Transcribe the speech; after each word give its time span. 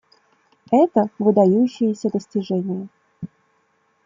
Это— 0.71 1.11
выдающееся 1.19 2.09
достижение. 2.09 2.87